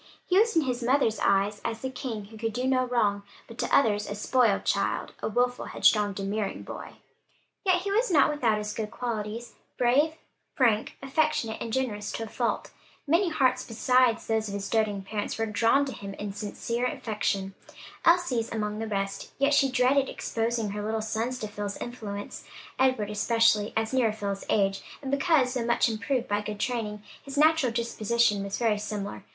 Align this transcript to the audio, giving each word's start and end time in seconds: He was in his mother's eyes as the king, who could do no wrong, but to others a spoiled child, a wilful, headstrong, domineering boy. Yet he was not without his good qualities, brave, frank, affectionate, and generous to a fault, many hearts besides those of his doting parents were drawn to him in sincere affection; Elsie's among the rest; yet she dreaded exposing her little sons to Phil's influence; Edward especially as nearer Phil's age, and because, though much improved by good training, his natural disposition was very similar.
He 0.25 0.39
was 0.39 0.55
in 0.55 0.63
his 0.63 0.81
mother's 0.81 1.19
eyes 1.19 1.61
as 1.63 1.81
the 1.81 1.89
king, 1.91 2.25
who 2.25 2.37
could 2.39 2.53
do 2.53 2.65
no 2.65 2.85
wrong, 2.85 3.21
but 3.47 3.59
to 3.59 3.69
others 3.77 4.09
a 4.09 4.15
spoiled 4.15 4.65
child, 4.65 5.13
a 5.21 5.29
wilful, 5.29 5.65
headstrong, 5.65 6.13
domineering 6.13 6.63
boy. 6.63 6.93
Yet 7.63 7.81
he 7.83 7.91
was 7.91 8.09
not 8.09 8.31
without 8.31 8.57
his 8.57 8.73
good 8.73 8.89
qualities, 8.89 9.53
brave, 9.77 10.15
frank, 10.55 10.97
affectionate, 11.03 11.61
and 11.61 11.71
generous 11.71 12.11
to 12.13 12.23
a 12.23 12.27
fault, 12.27 12.71
many 13.05 13.29
hearts 13.29 13.63
besides 13.63 14.25
those 14.25 14.47
of 14.47 14.55
his 14.55 14.67
doting 14.71 15.03
parents 15.03 15.37
were 15.37 15.45
drawn 15.45 15.85
to 15.85 15.93
him 15.93 16.15
in 16.15 16.33
sincere 16.33 16.87
affection; 16.87 17.53
Elsie's 18.03 18.51
among 18.51 18.79
the 18.79 18.87
rest; 18.87 19.29
yet 19.37 19.53
she 19.53 19.69
dreaded 19.69 20.09
exposing 20.09 20.71
her 20.71 20.81
little 20.81 21.03
sons 21.03 21.37
to 21.37 21.47
Phil's 21.47 21.77
influence; 21.77 22.43
Edward 22.79 23.11
especially 23.11 23.71
as 23.77 23.93
nearer 23.93 24.11
Phil's 24.11 24.45
age, 24.49 24.81
and 24.99 25.11
because, 25.11 25.53
though 25.53 25.63
much 25.63 25.87
improved 25.87 26.27
by 26.27 26.41
good 26.41 26.59
training, 26.59 27.03
his 27.21 27.37
natural 27.37 27.71
disposition 27.71 28.43
was 28.43 28.57
very 28.57 28.79
similar. 28.79 29.23